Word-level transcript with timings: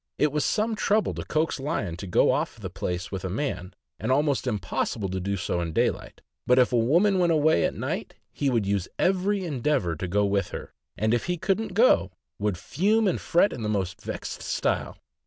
It 0.17 0.31
was 0.31 0.43
some 0.43 0.75
trouble 0.75 1.13
to 1.13 1.23
coax 1.23 1.59
Lion 1.59 1.95
to 1.97 2.07
go 2.07 2.31
off 2.31 2.59
the 2.59 2.71
place 2.71 3.11
with 3.11 3.23
a 3.23 3.29
man, 3.29 3.75
and 3.99 4.11
almost 4.11 4.47
impossible 4.47 5.09
to 5.09 5.19
do 5.19 5.37
so 5.37 5.61
in 5.61 5.73
daylight; 5.73 6.21
but 6.47 6.57
if 6.57 6.73
a 6.73 6.75
woman 6.75 7.19
went 7.19 7.31
away 7.31 7.65
at 7.65 7.75
night, 7.75 8.15
he 8.31 8.49
would 8.49 8.65
use 8.65 8.87
every 8.97 9.45
endeavor 9.45 9.95
to 9.95 10.07
go 10.07 10.25
with 10.25 10.49
her, 10.49 10.73
and 10.97 11.13
if 11.13 11.25
he 11.25 11.37
couldn't 11.37 11.75
go, 11.75 12.09
would 12.39 12.57
fume 12.57 13.07
and 13.07 13.21
fret 13.21 13.53
in 13.53 13.61
the 13.61 13.69
most 13.69 14.01
vexed 14.01 14.41
style. 14.41 14.97